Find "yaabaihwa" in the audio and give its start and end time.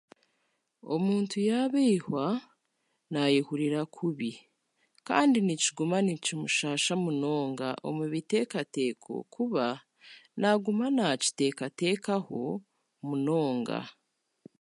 1.49-2.25